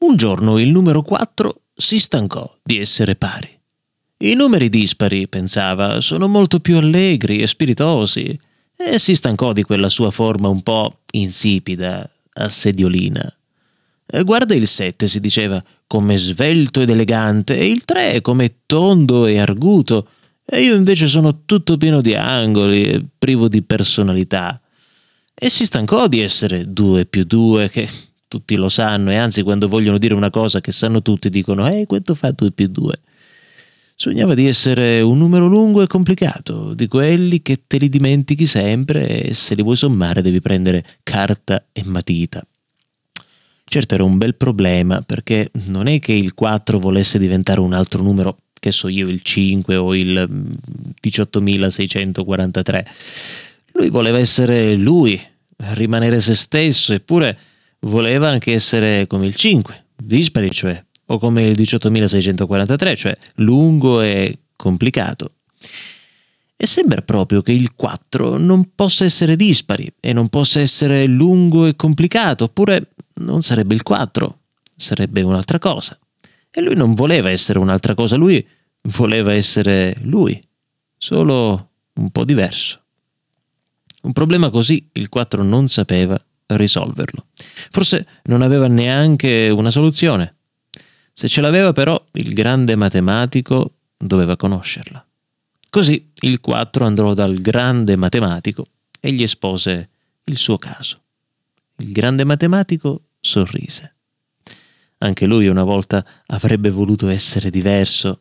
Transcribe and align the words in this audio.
Un 0.00 0.16
giorno 0.16 0.58
il 0.58 0.70
numero 0.70 1.02
4 1.02 1.60
si 1.74 1.98
stancò 1.98 2.56
di 2.62 2.78
essere 2.78 3.16
pari. 3.16 3.54
I 4.22 4.32
numeri 4.32 4.70
dispari, 4.70 5.28
pensava, 5.28 6.00
sono 6.00 6.26
molto 6.26 6.58
più 6.60 6.78
allegri 6.78 7.42
e 7.42 7.46
spiritosi, 7.46 8.38
e 8.78 8.98
si 8.98 9.14
stancò 9.14 9.52
di 9.52 9.62
quella 9.62 9.90
sua 9.90 10.10
forma 10.10 10.48
un 10.48 10.62
po' 10.62 11.00
insipida, 11.10 12.10
assediolina. 12.32 13.30
Guarda 14.24 14.54
il 14.54 14.66
7, 14.66 15.06
si 15.06 15.20
diceva, 15.20 15.62
come 15.86 16.16
svelto 16.16 16.80
ed 16.80 16.88
elegante, 16.88 17.58
e 17.58 17.66
il 17.66 17.84
3 17.84 18.22
come 18.22 18.60
tondo 18.64 19.26
e 19.26 19.38
arguto, 19.38 20.08
e 20.46 20.62
io 20.62 20.76
invece 20.76 21.08
sono 21.08 21.44
tutto 21.44 21.76
pieno 21.76 22.00
di 22.00 22.14
angoli 22.14 22.84
e 22.84 23.04
privo 23.18 23.48
di 23.48 23.60
personalità. 23.60 24.58
E 25.34 25.50
si 25.50 25.66
stancò 25.66 26.08
di 26.08 26.20
essere 26.20 26.72
2 26.72 27.04
più 27.04 27.24
2, 27.24 27.68
che 27.68 27.88
tutti 28.30 28.54
lo 28.54 28.68
sanno, 28.68 29.10
e 29.10 29.16
anzi 29.16 29.42
quando 29.42 29.66
vogliono 29.66 29.98
dire 29.98 30.14
una 30.14 30.30
cosa 30.30 30.60
che 30.60 30.70
sanno 30.70 31.02
tutti 31.02 31.28
dicono, 31.28 31.68
eh, 31.68 31.84
quanto 31.86 32.14
fa 32.14 32.30
2 32.30 32.52
più 32.52 32.68
2? 32.68 33.00
Sognava 33.96 34.34
di 34.34 34.46
essere 34.46 35.00
un 35.00 35.18
numero 35.18 35.48
lungo 35.48 35.82
e 35.82 35.88
complicato, 35.88 36.72
di 36.74 36.86
quelli 36.86 37.42
che 37.42 37.62
te 37.66 37.76
li 37.76 37.88
dimentichi 37.88 38.46
sempre 38.46 39.24
e 39.24 39.34
se 39.34 39.56
li 39.56 39.62
vuoi 39.62 39.74
sommare 39.74 40.22
devi 40.22 40.40
prendere 40.40 40.84
carta 41.02 41.66
e 41.72 41.82
matita. 41.84 42.46
Certo 43.64 43.94
era 43.94 44.04
un 44.04 44.16
bel 44.16 44.36
problema 44.36 45.02
perché 45.02 45.50
non 45.64 45.88
è 45.88 45.98
che 45.98 46.12
il 46.12 46.32
4 46.32 46.78
volesse 46.78 47.18
diventare 47.18 47.58
un 47.58 47.72
altro 47.72 48.00
numero, 48.00 48.38
che 48.60 48.70
so 48.70 48.86
io, 48.86 49.08
il 49.08 49.22
5 49.22 49.74
o 49.74 49.92
il 49.96 50.48
18.643. 51.02 52.84
Lui 53.72 53.90
voleva 53.90 54.18
essere 54.18 54.76
lui, 54.76 55.20
rimanere 55.56 56.20
se 56.20 56.36
stesso, 56.36 56.94
eppure 56.94 57.36
voleva 57.80 58.28
anche 58.28 58.52
essere 58.52 59.06
come 59.06 59.26
il 59.26 59.34
5, 59.34 59.86
dispari 59.96 60.50
cioè 60.50 60.82
o 61.06 61.18
come 61.18 61.42
il 61.42 61.58
18.643, 61.58 62.96
cioè 62.96 63.16
lungo 63.36 64.00
e 64.00 64.38
complicato. 64.56 65.32
E 66.56 66.66
sembra 66.66 67.00
proprio 67.00 67.42
che 67.42 67.52
il 67.52 67.74
4 67.74 68.38
non 68.38 68.74
possa 68.74 69.04
essere 69.04 69.34
dispari 69.34 69.90
e 69.98 70.12
non 70.12 70.28
possa 70.28 70.60
essere 70.60 71.06
lungo 71.06 71.66
e 71.66 71.74
complicato, 71.74 72.44
oppure 72.44 72.90
non 73.14 73.42
sarebbe 73.42 73.74
il 73.74 73.82
4, 73.82 74.38
sarebbe 74.76 75.22
un'altra 75.22 75.58
cosa. 75.58 75.98
E 76.50 76.60
lui 76.60 76.74
non 76.74 76.94
voleva 76.94 77.30
essere 77.30 77.58
un'altra 77.58 77.94
cosa, 77.94 78.16
lui 78.16 78.46
voleva 78.82 79.32
essere 79.32 79.96
lui, 80.02 80.38
solo 80.96 81.70
un 81.94 82.10
po' 82.10 82.24
diverso. 82.24 82.82
Un 84.02 84.12
problema 84.12 84.50
così 84.50 84.88
il 84.92 85.08
4 85.08 85.42
non 85.42 85.66
sapeva 85.66 86.22
risolverlo. 86.56 87.26
Forse 87.70 88.06
non 88.24 88.42
aveva 88.42 88.66
neanche 88.66 89.48
una 89.48 89.70
soluzione. 89.70 90.34
Se 91.12 91.28
ce 91.28 91.40
l'aveva 91.40 91.72
però, 91.72 92.02
il 92.12 92.32
grande 92.32 92.76
matematico 92.76 93.74
doveva 93.96 94.36
conoscerla. 94.36 95.04
Così 95.68 96.10
il 96.22 96.40
4 96.40 96.84
andò 96.84 97.14
dal 97.14 97.34
grande 97.40 97.96
matematico 97.96 98.66
e 98.98 99.12
gli 99.12 99.22
espose 99.22 99.88
il 100.24 100.36
suo 100.36 100.58
caso. 100.58 101.00
Il 101.76 101.92
grande 101.92 102.24
matematico 102.24 103.02
sorrise. 103.20 103.94
Anche 104.98 105.26
lui 105.26 105.46
una 105.46 105.64
volta 105.64 106.04
avrebbe 106.26 106.70
voluto 106.70 107.08
essere 107.08 107.50
diverso. 107.50 108.20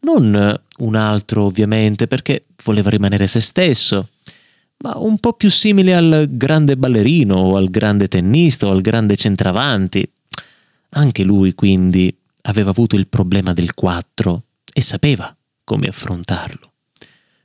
Non 0.00 0.60
un 0.78 0.94
altro, 0.94 1.44
ovviamente, 1.44 2.06
perché 2.06 2.44
voleva 2.64 2.90
rimanere 2.90 3.26
se 3.26 3.40
stesso, 3.40 4.10
ma 4.82 4.96
un 4.98 5.18
po' 5.18 5.34
più 5.34 5.50
simile 5.50 5.94
al 5.94 6.26
grande 6.30 6.76
ballerino 6.76 7.34
o 7.34 7.56
al 7.56 7.70
grande 7.70 8.08
tennista 8.08 8.66
o 8.66 8.70
al 8.70 8.80
grande 8.80 9.16
centravanti. 9.16 10.10
Anche 10.90 11.22
lui 11.22 11.54
quindi 11.54 12.14
aveva 12.42 12.70
avuto 12.70 12.96
il 12.96 13.06
problema 13.06 13.52
del 13.52 13.74
4 13.74 14.42
e 14.72 14.80
sapeva 14.80 15.34
come 15.64 15.88
affrontarlo. 15.88 16.72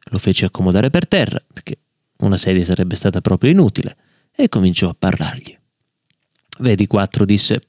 Lo 0.09 0.17
fece 0.17 0.45
accomodare 0.45 0.89
per 0.89 1.07
terra, 1.07 1.41
perché 1.51 1.77
una 2.17 2.37
sedia 2.37 2.63
sarebbe 2.63 2.95
stata 2.95 3.21
proprio 3.21 3.51
inutile, 3.51 3.97
e 4.35 4.49
cominciò 4.49 4.89
a 4.89 4.95
parlargli. 4.97 5.57
Vedi, 6.59 6.87
4 6.87 7.25
disse, 7.25 7.61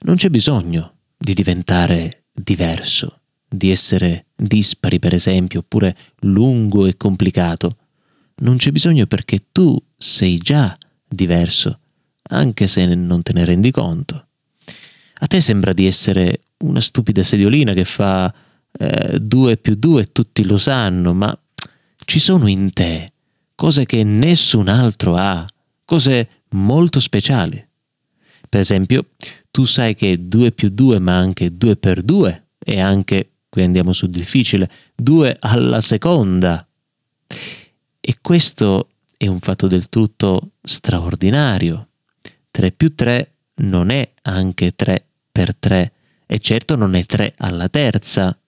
non 0.00 0.16
c'è 0.16 0.28
bisogno 0.28 0.94
di 1.16 1.34
diventare 1.34 2.24
diverso, 2.32 3.20
di 3.48 3.70
essere 3.70 4.26
dispari 4.34 4.98
per 4.98 5.14
esempio, 5.14 5.60
oppure 5.60 5.96
lungo 6.20 6.86
e 6.86 6.96
complicato. 6.96 7.76
Non 8.38 8.56
c'è 8.56 8.70
bisogno 8.70 9.06
perché 9.06 9.46
tu 9.50 9.80
sei 9.96 10.38
già 10.38 10.76
diverso, 11.08 11.80
anche 12.30 12.66
se 12.66 12.84
non 12.94 13.22
te 13.22 13.32
ne 13.32 13.44
rendi 13.44 13.70
conto. 13.70 14.26
A 15.18 15.26
te 15.26 15.40
sembra 15.40 15.72
di 15.72 15.86
essere 15.86 16.40
una 16.58 16.80
stupida 16.80 17.22
sediolina 17.22 17.72
che 17.72 17.84
fa 17.84 18.32
eh, 18.78 19.18
due 19.20 19.56
più 19.56 19.74
due, 19.74 20.12
tutti 20.12 20.44
lo 20.44 20.58
sanno, 20.58 21.14
ma 21.14 21.36
ci 22.04 22.18
sono 22.18 22.46
in 22.46 22.72
te 22.72 23.12
cose 23.54 23.86
che 23.86 24.04
nessun 24.04 24.68
altro 24.68 25.16
ha, 25.16 25.46
cose 25.84 26.28
molto 26.50 27.00
speciali. 27.00 27.64
Per 28.48 28.60
esempio, 28.60 29.06
tu 29.50 29.64
sai 29.64 29.94
che 29.94 30.28
2 30.28 30.52
più 30.52 30.68
2 30.68 31.00
ma 31.00 31.16
anche 31.16 31.56
2 31.56 31.76
per 31.76 32.02
2 32.02 32.48
e 32.58 32.80
anche, 32.80 33.30
qui 33.48 33.62
andiamo 33.62 33.92
sul 33.92 34.10
difficile, 34.10 34.70
2 34.94 35.36
alla 35.40 35.80
seconda. 35.80 36.66
E 38.08 38.18
questo 38.22 38.90
è 39.16 39.26
un 39.26 39.40
fatto 39.40 39.66
del 39.66 39.88
tutto 39.88 40.52
straordinario. 40.62 41.88
3 42.52 42.70
più 42.70 42.94
3 42.94 43.32
non 43.62 43.90
è 43.90 44.08
anche 44.22 44.76
3 44.76 45.06
per 45.32 45.56
3 45.56 45.92
e 46.24 46.38
certo 46.38 46.76
non 46.76 46.94
è 46.94 47.04
3 47.04 47.34
alla 47.38 47.68
terza. 47.68 48.38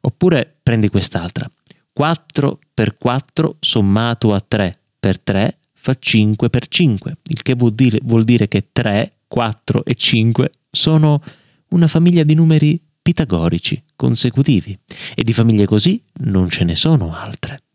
Oppure 0.00 0.58
prendi 0.60 0.88
quest'altra. 0.88 1.48
4 1.92 2.58
per 2.74 2.98
4 2.98 3.58
sommato 3.60 4.34
a 4.34 4.40
3 4.40 4.72
per 4.98 5.20
3 5.20 5.56
fa 5.72 5.96
5 5.96 6.50
per 6.50 6.66
5, 6.66 7.18
il 7.28 7.42
che 7.42 7.54
vuol 7.54 7.74
dire, 7.74 8.00
vuol 8.02 8.24
dire 8.24 8.48
che 8.48 8.70
3, 8.72 9.18
4 9.28 9.84
e 9.84 9.94
5 9.94 10.50
sono 10.68 11.22
una 11.68 11.86
famiglia 11.86 12.24
di 12.24 12.34
numeri 12.34 12.82
pitagorici 13.00 13.80
consecutivi 13.94 14.76
e 15.14 15.22
di 15.22 15.32
famiglie 15.32 15.64
così 15.64 16.02
non 16.22 16.50
ce 16.50 16.64
ne 16.64 16.74
sono 16.74 17.14
altre. 17.14 17.65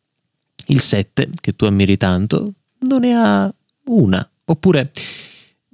Il 0.71 0.79
7, 0.79 1.29
che 1.41 1.53
tu 1.53 1.65
ammiri 1.65 1.97
tanto, 1.97 2.53
non 2.79 3.01
ne 3.01 3.13
ha 3.13 3.53
una. 3.87 4.31
Oppure, 4.45 4.89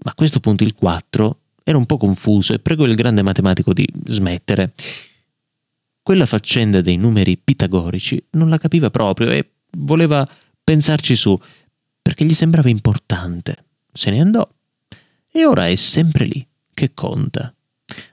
ma 0.03 0.11
a 0.11 0.15
questo 0.15 0.39
punto 0.39 0.63
il 0.63 0.73
4 0.73 1.35
era 1.63 1.77
un 1.77 1.85
po' 1.85 1.97
confuso 1.97 2.53
e 2.53 2.59
prego 2.59 2.85
il 2.85 2.95
grande 2.95 3.21
matematico 3.21 3.73
di 3.73 3.87
smettere. 4.05 4.73
Quella 6.01 6.25
faccenda 6.25 6.81
dei 6.81 6.97
numeri 6.97 7.37
pitagorici 7.37 8.25
non 8.31 8.49
la 8.49 8.57
capiva 8.57 8.89
proprio 8.89 9.29
e 9.29 9.51
voleva 9.77 10.27
pensarci 10.63 11.15
su, 11.15 11.37
perché 12.01 12.25
gli 12.25 12.33
sembrava 12.33 12.69
importante. 12.69 13.65
Se 13.93 14.09
ne 14.09 14.19
andò. 14.19 14.47
E 15.31 15.45
ora 15.45 15.67
è 15.67 15.75
sempre 15.75 16.25
lì, 16.25 16.45
che 16.73 16.95
conta. 16.95 17.53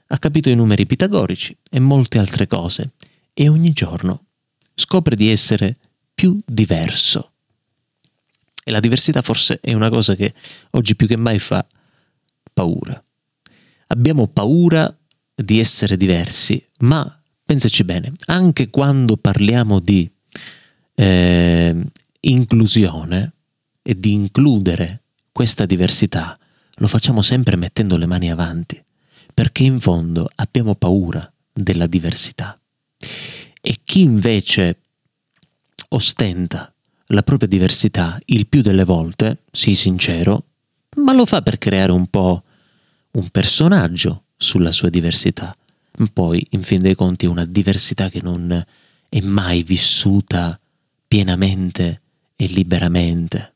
Ha 0.07 0.19
capito 0.19 0.49
i 0.49 0.55
numeri 0.55 0.85
pitagorici 0.85 1.57
e 1.67 1.79
molte 1.79 2.19
altre 2.19 2.45
cose, 2.45 2.93
e 3.33 3.49
ogni 3.49 3.71
giorno 3.71 4.25
scopre 4.75 5.15
di 5.15 5.29
essere 5.31 5.77
più 6.15 6.39
diverso. 6.45 7.33
E 8.63 8.71
la 8.71 8.79
diversità 8.79 9.21
forse 9.21 9.59
è 9.61 9.73
una 9.73 9.89
cosa 9.89 10.15
che 10.15 10.33
oggi 10.71 10.95
più 10.95 11.05
che 11.05 11.17
mai 11.17 11.37
fa 11.37 11.65
paura. 12.51 13.01
Abbiamo 13.87 14.27
paura 14.27 14.97
di 15.35 15.59
essere 15.59 15.97
diversi, 15.97 16.65
ma 16.79 17.21
pensaci 17.45 17.83
bene, 17.83 18.13
anche 18.27 18.69
quando 18.69 19.17
parliamo 19.17 19.79
di 19.79 20.09
eh, 20.95 21.83
inclusione 22.21 23.33
e 23.83 23.99
di 23.99 24.13
includere 24.13 25.03
questa 25.31 25.65
diversità, 25.65 26.35
lo 26.77 26.87
facciamo 26.87 27.21
sempre 27.21 27.55
mettendo 27.57 27.97
le 27.97 28.07
mani 28.07 28.31
avanti, 28.31 28.83
perché 29.33 29.63
in 29.63 29.79
fondo 29.79 30.27
abbiamo 30.35 30.75
paura 30.75 31.31
della 31.53 31.85
diversità. 31.85 32.59
E 33.61 33.79
chi 33.83 34.01
invece 34.01 34.79
ostenta 35.95 36.73
la 37.09 37.23
propria 37.23 37.47
diversità 37.47 38.19
il 38.25 38.47
più 38.47 38.61
delle 38.61 38.83
volte, 38.83 39.43
sii 39.51 39.73
sincero, 39.75 40.45
ma 40.97 41.13
lo 41.13 41.25
fa 41.25 41.41
per 41.41 41.57
creare 41.57 41.91
un 41.91 42.07
po' 42.07 42.43
un 43.11 43.29
personaggio 43.29 44.25
sulla 44.35 44.71
sua 44.71 44.89
diversità. 44.89 45.55
Poi, 46.11 46.45
in 46.51 46.63
fin 46.63 46.81
dei 46.81 46.95
conti, 46.95 47.25
è 47.25 47.29
una 47.29 47.45
diversità 47.45 48.09
che 48.09 48.19
non 48.21 48.65
è 49.07 49.21
mai 49.21 49.63
vissuta 49.63 50.59
pienamente 51.07 52.01
e 52.35 52.45
liberamente. 52.47 53.53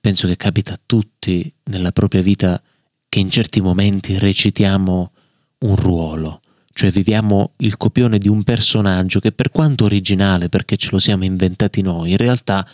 Penso 0.00 0.26
che 0.26 0.36
capita 0.36 0.72
a 0.72 0.80
tutti 0.84 1.52
nella 1.64 1.92
propria 1.92 2.22
vita 2.22 2.62
che 3.08 3.18
in 3.18 3.30
certi 3.30 3.60
momenti 3.60 4.18
recitiamo 4.18 5.12
un 5.58 5.76
ruolo, 5.76 6.39
cioè 6.72 6.90
viviamo 6.90 7.52
il 7.58 7.76
copione 7.76 8.18
di 8.18 8.28
un 8.28 8.42
personaggio 8.42 9.20
che 9.20 9.32
per 9.32 9.50
quanto 9.50 9.84
originale 9.84 10.48
perché 10.48 10.76
ce 10.76 10.90
lo 10.92 10.98
siamo 10.98 11.24
inventati 11.24 11.82
noi, 11.82 12.12
in 12.12 12.16
realtà 12.16 12.66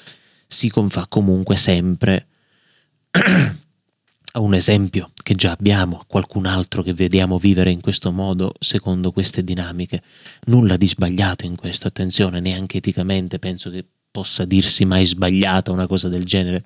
si 0.47 0.69
confà 0.69 1.07
comunque 1.09 1.57
sempre 1.57 2.27
a 4.33 4.41
un 4.41 4.55
esempio 4.55 5.11
che 5.23 5.35
già 5.35 5.51
abbiamo, 5.51 6.05
qualcun 6.07 6.47
altro 6.47 6.83
che 6.83 6.93
vediamo 6.93 7.39
vivere 7.39 7.71
in 7.71 7.81
questo 7.81 8.13
modo 8.13 8.55
secondo 8.59 9.11
queste 9.11 9.43
dinamiche. 9.43 10.03
Nulla 10.47 10.77
di 10.77 10.87
sbagliato 10.87 11.47
in 11.47 11.57
questo, 11.57 11.89
attenzione, 11.89 12.39
neanche 12.41 12.77
eticamente 12.77 13.39
penso 13.39 13.71
che 13.71 13.85
possa 14.11 14.45
dirsi 14.45 14.85
mai 14.85 15.07
sbagliata 15.07 15.73
una 15.73 15.87
cosa 15.87 16.09
del 16.09 16.25
genere. 16.25 16.63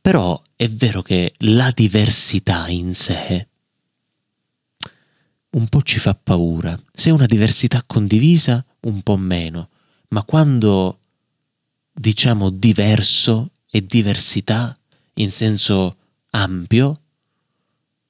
Però 0.00 0.40
è 0.54 0.68
vero 0.68 1.02
che 1.02 1.32
la 1.38 1.72
diversità 1.74 2.68
in 2.68 2.94
sé 2.94 3.48
un 5.50 5.68
po' 5.68 5.82
ci 5.82 5.98
fa 5.98 6.14
paura. 6.14 6.78
Se 6.92 7.10
è 7.10 7.12
una 7.12 7.26
diversità 7.26 7.82
condivisa, 7.86 8.64
un 8.80 9.02
po' 9.02 9.16
meno. 9.16 9.68
Ma 10.08 10.22
quando 10.22 10.98
diciamo 11.92 12.50
diverso 12.50 13.50
e 13.70 13.84
diversità 13.84 14.74
in 15.14 15.30
senso 15.30 15.96
ampio, 16.30 17.00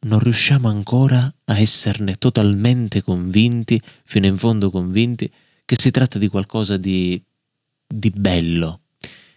non 0.01 0.19
riusciamo 0.21 0.69
ancora 0.69 1.33
a 1.45 1.59
esserne 1.59 2.17
totalmente 2.17 3.03
convinti, 3.03 3.81
fino 4.05 4.27
in 4.27 4.37
fondo 4.37 4.71
convinti, 4.71 5.31
che 5.65 5.77
si 5.79 5.91
tratta 5.91 6.19
di 6.19 6.29
qualcosa 6.29 6.77
di, 6.77 7.21
di 7.87 8.11
bello, 8.11 8.81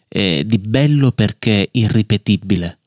eh, 0.07 0.43
di 0.45 0.57
bello 0.59 1.11
perché 1.11 1.69
irripetibile. 1.71 2.77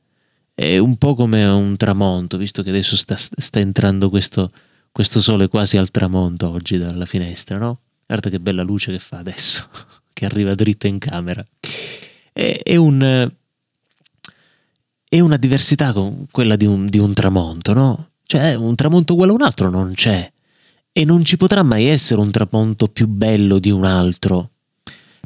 È 0.54 0.78
un 0.78 0.96
po' 0.96 1.14
come 1.14 1.44
un 1.44 1.76
tramonto, 1.76 2.36
visto 2.36 2.62
che 2.62 2.68
adesso 2.68 2.94
sta, 2.94 3.16
sta 3.16 3.58
entrando 3.58 4.08
questo, 4.08 4.52
questo 4.94 5.20
sole 5.20 5.48
quasi 5.48 5.76
al 5.76 5.90
tramonto 5.90 6.48
oggi 6.50 6.78
dalla 6.78 7.04
finestra, 7.04 7.58
no? 7.58 7.80
Guarda 8.06 8.30
che 8.30 8.38
bella 8.38 8.62
luce 8.62 8.92
che 8.92 9.00
fa 9.00 9.18
adesso, 9.18 9.68
che 10.14 10.24
arriva 10.24 10.54
dritto 10.54 10.86
in 10.86 10.98
camera. 10.98 11.44
È, 12.32 12.60
è 12.62 12.76
un 12.76 13.28
è 15.08 15.18
una 15.18 15.36
diversità 15.36 15.92
con 15.92 16.26
quella 16.30 16.54
di 16.54 16.64
un, 16.64 16.86
di 16.86 17.00
un 17.00 17.12
tramonto, 17.12 17.72
no? 17.72 18.06
Cioè 18.22 18.54
un 18.54 18.76
tramonto 18.76 19.14
uguale 19.14 19.32
a 19.32 19.34
un 19.34 19.42
altro 19.42 19.68
non 19.68 19.94
c'è 19.94 20.32
e 20.92 21.04
non 21.04 21.24
ci 21.24 21.36
potrà 21.36 21.64
mai 21.64 21.86
essere 21.86 22.20
un 22.20 22.30
tramonto 22.30 22.86
più 22.86 23.08
bello 23.08 23.58
di 23.58 23.72
un 23.72 23.84
altro, 23.84 24.50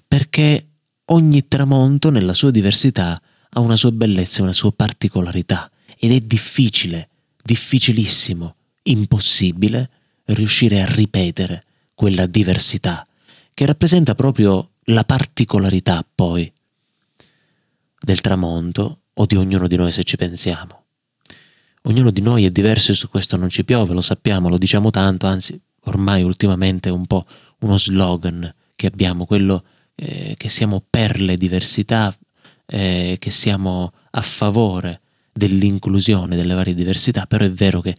perché 0.06 0.66
ogni 1.06 1.46
tramonto 1.46 2.08
nella 2.08 2.32
sua 2.32 2.50
diversità 2.50 3.20
ha 3.50 3.60
una 3.60 3.76
sua 3.76 3.92
bellezza 3.92 4.42
una 4.42 4.54
sua 4.54 4.72
particolarità 4.72 5.70
ed 5.98 6.12
è 6.12 6.20
difficile, 6.20 7.10
difficilissimo, 7.44 8.54
impossibile 8.90 9.90
riuscire 10.26 10.82
a 10.82 10.86
ripetere 10.86 11.62
quella 11.94 12.26
diversità 12.26 13.06
che 13.54 13.66
rappresenta 13.66 14.14
proprio 14.14 14.70
la 14.84 15.04
particolarità 15.04 16.06
poi 16.14 16.50
del 18.00 18.20
tramonto 18.20 18.98
o 19.14 19.26
di 19.26 19.36
ognuno 19.36 19.66
di 19.66 19.76
noi 19.76 19.90
se 19.90 20.04
ci 20.04 20.16
pensiamo. 20.16 20.84
Ognuno 21.82 22.10
di 22.10 22.20
noi 22.20 22.44
è 22.44 22.50
diverso 22.50 22.92
e 22.92 22.94
su 22.94 23.08
questo 23.08 23.36
non 23.36 23.48
ci 23.48 23.64
piove, 23.64 23.94
lo 23.94 24.00
sappiamo, 24.00 24.48
lo 24.48 24.58
diciamo 24.58 24.90
tanto, 24.90 25.26
anzi 25.26 25.60
ormai 25.84 26.22
ultimamente 26.22 26.88
è 26.88 26.92
un 26.92 27.06
po' 27.06 27.24
uno 27.60 27.78
slogan 27.78 28.52
che 28.76 28.86
abbiamo, 28.86 29.26
quello 29.26 29.64
eh, 29.94 30.34
che 30.36 30.48
siamo 30.48 30.82
per 30.88 31.20
le 31.20 31.36
diversità, 31.36 32.16
eh, 32.66 33.16
che 33.18 33.30
siamo 33.30 33.92
a 34.10 34.22
favore 34.22 35.00
dell'inclusione 35.32 36.36
delle 36.36 36.54
varie 36.54 36.74
diversità, 36.74 37.26
però 37.26 37.44
è 37.44 37.50
vero 37.50 37.80
che 37.80 37.94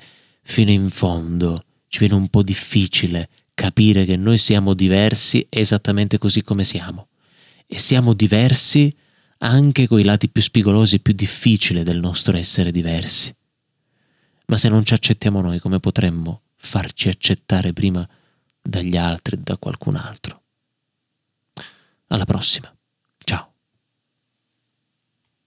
fino 0.49 0.71
in 0.71 0.89
fondo 0.89 1.63
ci 1.89 1.99
viene 1.99 2.15
un 2.15 2.27
po' 2.27 2.41
difficile 2.41 3.29
capire 3.53 4.03
che 4.03 4.15
noi 4.15 4.39
siamo 4.39 4.73
diversi 4.73 5.45
esattamente 5.47 6.17
così 6.17 6.41
come 6.41 6.63
siamo. 6.63 7.09
E 7.67 7.77
siamo 7.77 8.13
diversi 8.13 8.91
anche 9.39 9.87
coi 9.87 10.03
lati 10.03 10.27
più 10.27 10.41
spigolosi 10.41 10.95
e 10.95 10.99
più 10.99 11.13
difficili 11.13 11.83
del 11.83 11.99
nostro 11.99 12.35
essere 12.35 12.71
diversi. 12.71 13.33
Ma 14.47 14.57
se 14.57 14.69
non 14.69 14.83
ci 14.83 14.95
accettiamo 14.95 15.39
noi, 15.39 15.59
come 15.59 15.79
potremmo 15.79 16.41
farci 16.55 17.09
accettare 17.09 17.71
prima 17.71 18.07
dagli 18.59 18.97
altri 18.97 19.35
e 19.35 19.39
da 19.43 19.55
qualcun 19.57 19.97
altro? 19.97 20.41
Alla 22.07 22.25
prossima. 22.25 22.73